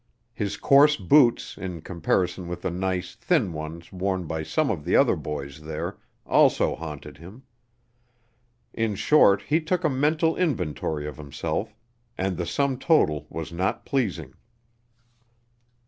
[0.33, 4.95] His coarse boots, in comparison with the nice, thin ones worn by some of the
[4.95, 7.43] other boys there, also haunted him.
[8.73, 11.75] In short, he took a mental inventory of himself,
[12.17, 14.33] and the sum total was not pleasing.